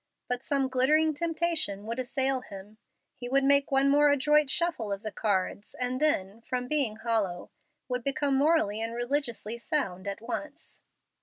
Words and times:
But 0.27 0.41
some 0.43 0.67
glittering 0.67 1.13
temptation 1.13 1.85
would 1.85 1.99
assail 1.99 2.41
him. 2.41 2.79
He 3.13 3.29
would 3.29 3.43
make 3.43 3.69
one 3.69 3.87
more 3.87 4.09
adroit 4.11 4.49
shuffle 4.49 4.91
of 4.91 5.03
the 5.03 5.11
cards, 5.11 5.75
and 5.79 6.01
then, 6.01 6.41
from 6.41 6.67
being 6.67 6.95
hollow, 6.95 7.51
would 7.87 8.03
become 8.03 8.33
morally 8.35 8.81
and 8.81 8.95
religiously 8.95 9.59
sound 9.59 10.07
at 10.07 10.19
once. 10.19 10.79